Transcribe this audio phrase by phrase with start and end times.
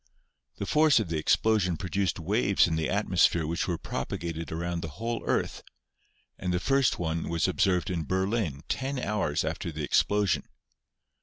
[0.55, 4.81] The force of the explosion produced waves in the at mosphere which were propagated around
[4.81, 5.61] the whole earth,
[6.39, 10.47] and the first one was observed in Berlin ten hours after the explosion.